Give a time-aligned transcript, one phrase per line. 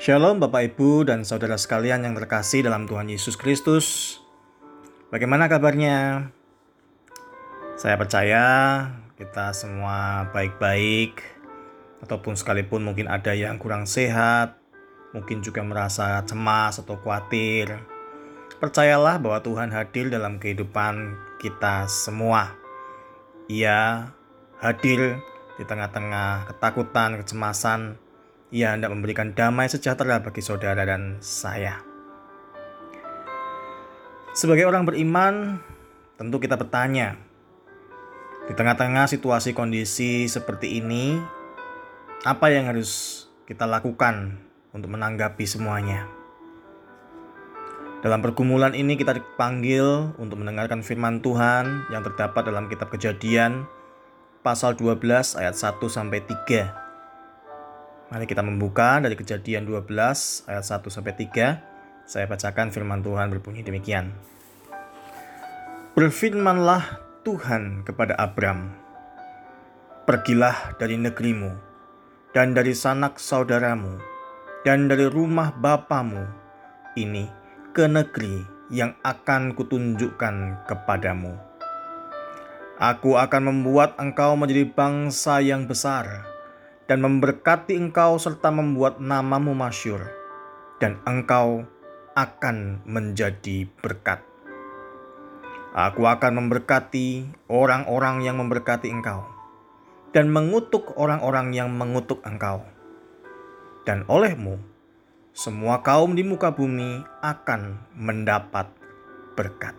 [0.00, 4.16] Shalom Bapak Ibu dan saudara sekalian yang terkasih dalam Tuhan Yesus Kristus.
[5.12, 6.32] Bagaimana kabarnya?
[7.76, 8.44] Saya percaya
[9.20, 11.20] kita semua baik-baik
[12.00, 14.56] ataupun sekalipun mungkin ada yang kurang sehat,
[15.12, 17.68] mungkin juga merasa cemas atau khawatir.
[18.56, 21.12] Percayalah bahwa Tuhan hadir dalam kehidupan
[21.44, 22.56] kita semua.
[23.52, 24.08] Ia
[24.64, 25.20] hadir
[25.60, 28.00] di tengah-tengah ketakutan, kecemasan,
[28.50, 31.82] ia hendak memberikan damai sejahtera bagi saudara dan saya.
[34.34, 35.58] Sebagai orang beriman,
[36.14, 37.18] tentu kita bertanya,
[38.46, 41.18] di tengah-tengah situasi kondisi seperti ini,
[42.26, 44.38] apa yang harus kita lakukan
[44.74, 46.06] untuk menanggapi semuanya?
[48.00, 53.68] Dalam pergumulan ini kita dipanggil untuk mendengarkan firman Tuhan yang terdapat dalam kitab Kejadian
[54.40, 56.79] pasal 12 ayat 1 sampai 3.
[58.10, 59.86] Mari kita membuka dari kejadian 12
[60.50, 61.62] ayat 1 sampai 3.
[62.10, 64.10] Saya bacakan firman Tuhan berbunyi demikian.
[65.94, 68.74] Berfirmanlah Tuhan kepada Abram,
[70.10, 71.54] Pergilah dari negerimu,
[72.34, 74.02] dan dari sanak saudaramu,
[74.66, 76.26] dan dari rumah bapamu,
[76.98, 77.30] ini
[77.70, 78.42] ke negeri
[78.74, 81.38] yang akan kutunjukkan kepadamu.
[82.82, 86.29] Aku akan membuat engkau menjadi bangsa yang besar,
[86.90, 90.10] dan memberkati engkau serta membuat namamu masyur,
[90.82, 91.62] dan engkau
[92.18, 94.18] akan menjadi berkat.
[95.70, 99.22] Aku akan memberkati orang-orang yang memberkati engkau,
[100.10, 102.66] dan mengutuk orang-orang yang mengutuk engkau.
[103.86, 104.58] Dan olehmu,
[105.30, 108.66] semua kaum di muka bumi akan mendapat
[109.38, 109.78] berkat.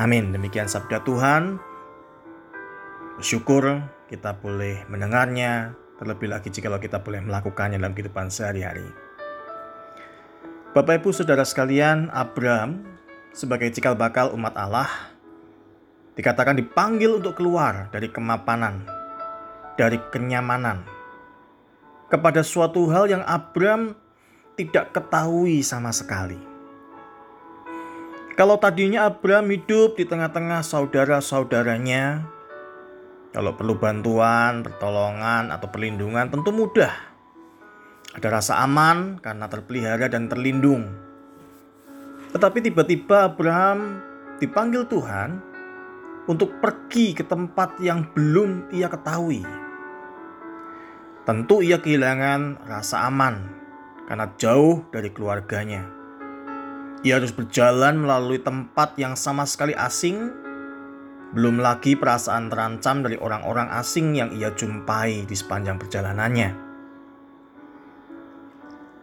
[0.00, 0.32] Amin.
[0.32, 1.60] Demikian sabda Tuhan.
[3.20, 8.88] Bersyukur kita boleh mendengarnya, terlebih lagi jika kita boleh melakukannya dalam kehidupan sehari-hari.
[10.72, 12.80] Bapak Ibu Saudara sekalian, Abraham
[13.36, 14.88] sebagai cikal bakal umat Allah
[16.16, 18.88] dikatakan dipanggil untuk keluar dari kemapanan,
[19.76, 20.80] dari kenyamanan,
[22.08, 24.00] kepada suatu hal yang Abraham
[24.56, 26.40] tidak ketahui sama sekali.
[28.32, 32.39] Kalau tadinya Abraham hidup di tengah-tengah saudara-saudaranya,
[33.30, 36.90] kalau perlu bantuan, pertolongan, atau perlindungan tentu mudah.
[38.10, 40.90] Ada rasa aman karena terpelihara dan terlindung.
[42.34, 44.02] Tetapi tiba-tiba Abraham
[44.42, 45.38] dipanggil Tuhan
[46.26, 49.46] untuk pergi ke tempat yang belum ia ketahui.
[51.22, 53.46] Tentu ia kehilangan rasa aman
[54.10, 55.86] karena jauh dari keluarganya.
[57.06, 60.49] Ia harus berjalan melalui tempat yang sama sekali asing
[61.30, 66.50] belum lagi perasaan terancam dari orang-orang asing yang ia jumpai di sepanjang perjalanannya.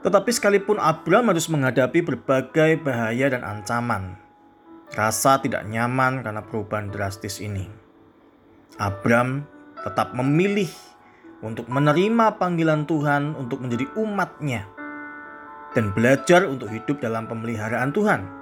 [0.00, 4.16] Tetapi sekalipun Abraham harus menghadapi berbagai bahaya dan ancaman,
[4.96, 7.68] rasa tidak nyaman karena perubahan drastis ini.
[8.80, 9.44] Abraham
[9.80, 10.68] tetap memilih
[11.44, 14.68] untuk menerima panggilan Tuhan untuk menjadi umatnya
[15.72, 18.39] dan belajar untuk hidup dalam pemeliharaan Tuhan.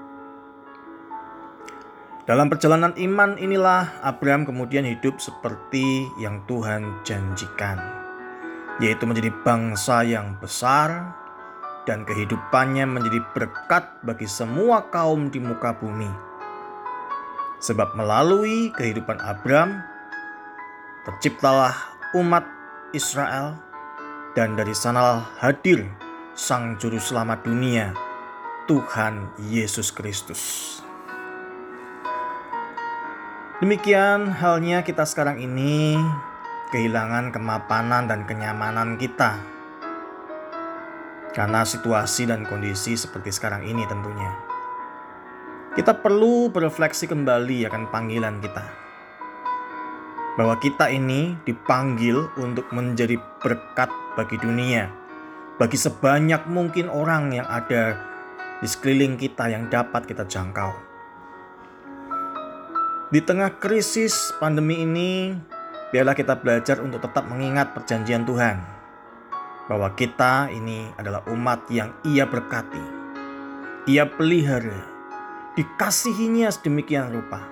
[2.29, 7.81] Dalam perjalanan iman inilah Abraham kemudian hidup seperti yang Tuhan janjikan,
[8.85, 11.17] yaitu menjadi bangsa yang besar
[11.89, 16.13] dan kehidupannya menjadi berkat bagi semua kaum di muka bumi.
[17.65, 19.81] Sebab melalui kehidupan Abraham
[21.09, 21.73] terciptalah
[22.13, 22.45] umat
[22.93, 23.57] Israel
[24.37, 25.89] dan dari sanalah hadir
[26.37, 27.97] Sang Juru Selamat dunia,
[28.69, 30.85] Tuhan Yesus Kristus.
[33.59, 35.99] Demikian halnya kita sekarang ini
[36.71, 39.35] kehilangan kemapanan dan kenyamanan kita.
[41.35, 44.31] Karena situasi dan kondisi seperti sekarang ini tentunya.
[45.75, 48.63] Kita perlu berefleksi kembali akan panggilan kita.
[50.39, 54.87] Bahwa kita ini dipanggil untuk menjadi berkat bagi dunia.
[55.59, 57.99] Bagi sebanyak mungkin orang yang ada
[58.63, 60.88] di sekeliling kita yang dapat kita jangkau.
[63.09, 65.33] Di tengah krisis pandemi ini,
[65.89, 68.61] biarlah kita belajar untuk tetap mengingat perjanjian Tuhan
[69.65, 72.85] bahwa kita ini adalah umat yang Ia berkati,
[73.89, 74.85] Ia pelihara,
[75.57, 77.49] dikasihinya sedemikian rupa.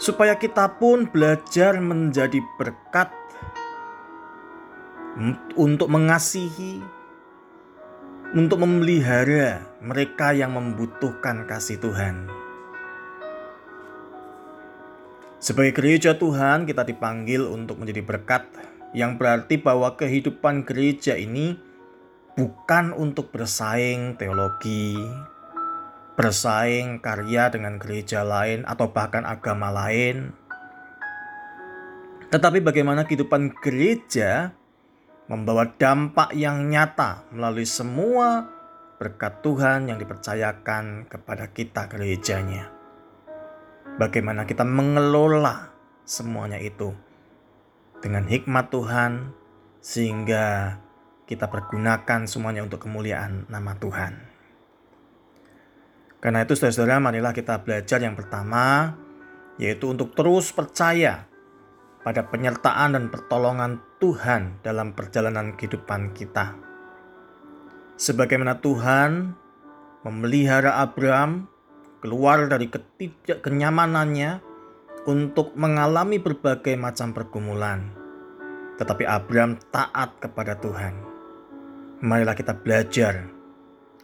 [0.00, 3.12] Supaya kita pun belajar menjadi berkat
[5.60, 6.80] untuk mengasihi,
[8.32, 12.39] untuk memelihara mereka yang membutuhkan kasih Tuhan.
[15.40, 18.44] Sebagai gereja Tuhan, kita dipanggil untuk menjadi berkat
[18.92, 21.56] yang berarti bahwa kehidupan gereja ini
[22.36, 25.00] bukan untuk bersaing teologi,
[26.20, 30.36] bersaing karya dengan gereja lain atau bahkan agama lain.
[32.28, 34.52] Tetapi bagaimana kehidupan gereja
[35.32, 38.44] membawa dampak yang nyata melalui semua
[39.00, 42.79] berkat Tuhan yang dipercayakan kepada kita gerejanya.
[44.00, 45.76] Bagaimana kita mengelola
[46.08, 46.96] semuanya itu
[48.00, 49.36] dengan hikmat Tuhan
[49.84, 50.80] sehingga
[51.28, 54.16] kita pergunakan semuanya untuk kemuliaan nama Tuhan.
[56.16, 58.96] Karena itu saudara-saudara marilah kita belajar yang pertama
[59.60, 61.28] yaitu untuk terus percaya
[62.00, 66.56] pada penyertaan dan pertolongan Tuhan dalam perjalanan kehidupan kita.
[68.00, 69.36] Sebagaimana Tuhan
[70.08, 71.52] memelihara Abraham
[72.00, 74.40] keluar dari ketidakkenyamanannya
[75.04, 77.92] untuk mengalami berbagai macam pergumulan.
[78.80, 81.10] Tetapi Abraham taat kepada Tuhan
[82.00, 83.28] marilah kita belajar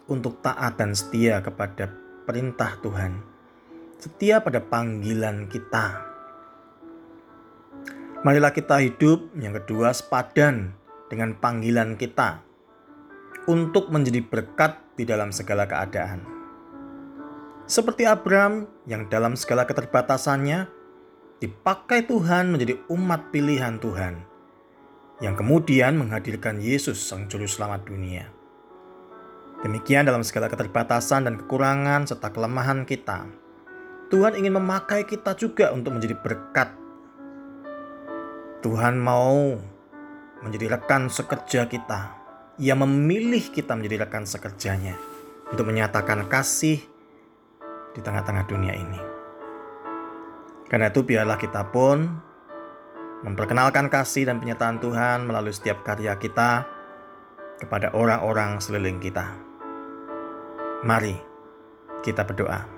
[0.06, 1.88] untuk taat dan setia kepada
[2.28, 3.24] perintah Tuhan,
[3.96, 6.04] setia pada panggilan kita.
[8.20, 10.76] Marilah kita hidup yang kedua sepadan
[11.08, 12.44] dengan panggilan kita
[13.48, 16.35] untuk menjadi berkat di dalam segala keadaan.
[17.66, 20.70] Seperti Abraham yang dalam segala keterbatasannya
[21.42, 24.22] dipakai Tuhan menjadi umat pilihan Tuhan
[25.18, 28.30] yang kemudian menghadirkan Yesus Sang Juru Selamat dunia.
[29.66, 33.26] Demikian dalam segala keterbatasan dan kekurangan serta kelemahan kita,
[34.14, 36.70] Tuhan ingin memakai kita juga untuk menjadi berkat.
[38.62, 39.58] Tuhan mau
[40.38, 42.14] menjadi rekan sekerja kita.
[42.62, 44.94] Ia memilih kita menjadi rekan sekerjanya
[45.50, 46.94] untuk menyatakan kasih
[47.96, 49.00] di tengah-tengah dunia ini.
[50.68, 52.04] Karena itu biarlah kita pun
[53.24, 56.68] memperkenalkan kasih dan penyertaan Tuhan melalui setiap karya kita
[57.56, 59.32] kepada orang-orang seliling kita.
[60.84, 61.16] Mari
[62.04, 62.76] kita berdoa.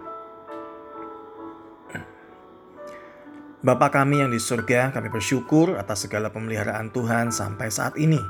[3.58, 8.22] Bapa kami yang di surga, kami bersyukur atas segala pemeliharaan Tuhan sampai saat ini.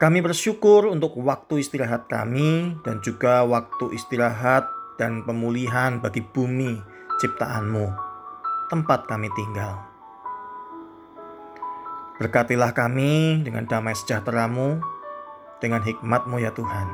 [0.00, 4.64] Kami bersyukur untuk waktu istirahat kami dan juga waktu istirahat
[5.00, 6.78] dan pemulihan bagi bumi
[7.18, 7.86] ciptaanmu,
[8.70, 9.80] tempat kami tinggal.
[12.18, 14.78] Berkatilah kami dengan damai sejahteramu,
[15.58, 16.88] dengan hikmatmu ya Tuhan.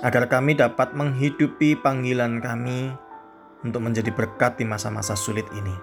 [0.00, 2.96] Agar kami dapat menghidupi panggilan kami
[3.60, 5.76] untuk menjadi berkat di masa-masa sulit ini.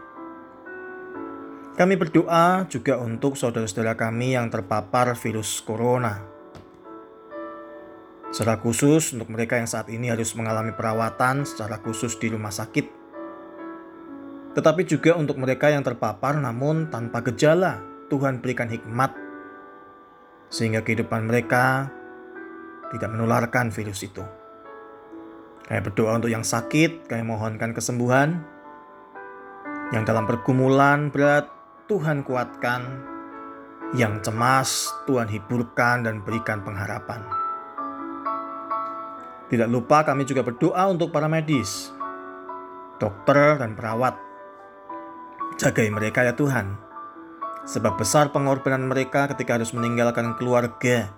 [1.77, 6.36] Kami berdoa juga untuk saudara-saudara kami yang terpapar virus corona.
[8.27, 12.85] Secara khusus untuk mereka yang saat ini harus mengalami perawatan secara khusus di rumah sakit.
[14.51, 17.79] Tetapi juga untuk mereka yang terpapar namun tanpa gejala
[18.09, 19.13] Tuhan berikan hikmat
[20.47, 21.91] sehingga kehidupan mereka
[22.91, 24.23] tidak menularkan virus itu.
[25.67, 28.39] Kami berdoa untuk yang sakit, kami mohonkan kesembuhan.
[29.91, 31.51] Yang dalam pergumulan berat,
[31.91, 32.81] Tuhan kuatkan.
[33.95, 37.36] Yang cemas, Tuhan hiburkan dan berikan pengharapan.
[39.47, 41.95] Tidak lupa kami juga berdoa untuk para medis,
[42.99, 44.19] dokter dan perawat.
[45.57, 46.87] Jagai mereka ya Tuhan
[47.67, 51.11] Sebab besar pengorbanan mereka ketika harus meninggalkan keluarga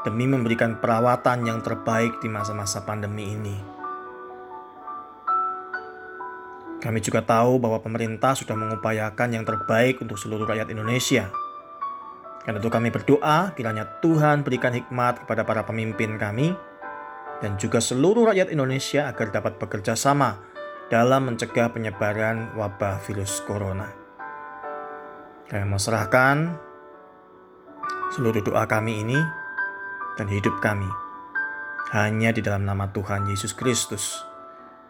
[0.00, 3.56] demi memberikan perawatan yang terbaik di masa-masa pandemi ini.
[6.80, 11.28] Kami juga tahu bahwa pemerintah sudah mengupayakan yang terbaik untuk seluruh rakyat Indonesia.
[12.48, 16.56] Karena itu kami berdoa kiranya Tuhan berikan hikmat kepada para pemimpin kami
[17.40, 20.44] dan juga seluruh rakyat Indonesia agar dapat bekerja sama
[20.92, 23.88] dalam mencegah penyebaran wabah virus corona.
[25.48, 26.54] Kami mau serahkan
[28.14, 29.18] seluruh doa kami ini
[30.20, 30.86] dan hidup kami
[31.90, 34.22] hanya di dalam nama Tuhan Yesus Kristus,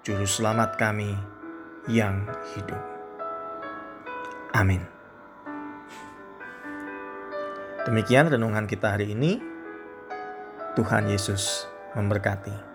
[0.05, 1.17] Juru Selamat kami
[1.89, 2.83] yang hidup.
[4.53, 4.85] Amin.
[7.89, 9.41] Demikian renungan kita hari ini.
[10.77, 12.70] Tuhan Yesus memberkati.